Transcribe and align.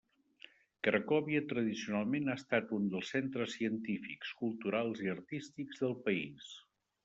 Cracòvia 0.87 1.41
tradicionalment 1.51 2.31
ha 2.33 2.37
estat 2.41 2.73
un 2.79 2.89
dels 2.95 3.13
centres 3.17 3.53
científics, 3.59 4.35
culturals 4.43 5.07
i 5.07 5.15
artístics 5.19 5.85
del 5.87 5.99
país. 6.11 6.53